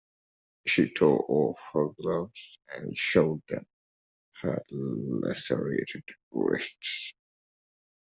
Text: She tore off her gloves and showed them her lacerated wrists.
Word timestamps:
She 0.65 0.89
tore 0.91 1.23
off 1.29 1.61
her 1.73 1.89
gloves 1.89 2.57
and 2.73 2.97
showed 2.97 3.43
them 3.47 3.67
her 4.41 4.63
lacerated 4.71 6.05
wrists. 6.31 7.13